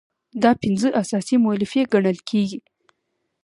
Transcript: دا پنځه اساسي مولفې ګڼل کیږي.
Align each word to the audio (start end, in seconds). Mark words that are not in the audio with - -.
دا 0.43 0.51
پنځه 0.61 0.87
اساسي 1.01 1.35
مولفې 1.43 1.81
ګڼل 1.93 2.17
کیږي. 2.29 2.59